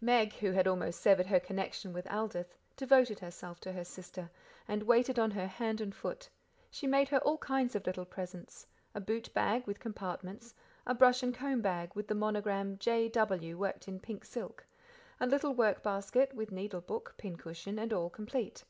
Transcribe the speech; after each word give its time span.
Meg, 0.00 0.32
who 0.36 0.50
had 0.50 0.66
almost 0.66 0.98
severed 1.02 1.26
her 1.26 1.38
connection 1.38 1.92
with 1.92 2.06
Aldith, 2.10 2.56
devoted 2.74 3.20
herself 3.20 3.60
to 3.60 3.70
her 3.72 3.84
sister, 3.84 4.30
and 4.66 4.84
waited 4.84 5.18
on 5.18 5.30
her 5.32 5.46
hand 5.46 5.78
and 5.82 5.94
foot; 5.94 6.26
she 6.70 6.86
made 6.86 7.10
her 7.10 7.18
all 7.18 7.36
kinds 7.36 7.76
of 7.76 7.84
little 7.86 8.06
presents 8.06 8.66
a 8.94 9.00
boot 9.02 9.28
bag, 9.34 9.66
with 9.66 9.80
compartments; 9.80 10.54
a 10.86 10.94
brush 10.94 11.22
and 11.22 11.34
comb 11.34 11.60
bag, 11.60 11.94
with 11.94 12.08
the 12.08 12.14
monogram 12.14 12.78
"J.W.," 12.78 13.58
worked 13.58 13.86
in 13.86 14.00
pink 14.00 14.24
silk; 14.24 14.64
a 15.20 15.26
little 15.26 15.52
work 15.52 15.82
basket, 15.82 16.32
with 16.32 16.50
needle 16.50 16.80
book, 16.80 17.12
pin 17.18 17.36
cushion, 17.36 17.78
and 17.78 17.92
all 17.92 18.08
complete. 18.08 18.64